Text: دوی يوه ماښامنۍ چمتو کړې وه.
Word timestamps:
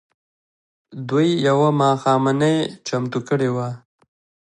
دوی 1.09 1.29
يوه 1.47 1.69
ماښامنۍ 1.81 2.57
چمتو 2.87 3.19
کړې 3.27 3.49
وه. 3.55 3.69